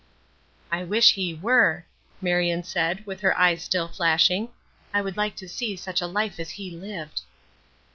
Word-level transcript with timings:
"I 0.71 0.83
wish 0.83 1.13
he 1.13 1.35
were," 1.35 1.85
Marion 2.21 2.63
said, 2.63 3.05
with 3.05 3.21
her 3.21 3.37
eyes 3.37 3.61
still 3.61 3.87
flashing. 3.87 4.49
"I 4.95 4.99
would 5.03 5.15
like 5.15 5.35
to 5.35 5.47
see 5.47 5.75
such 5.75 6.01
a 6.01 6.07
life 6.07 6.39
as 6.39 6.49
he 6.49 6.71
lived." 6.71 7.21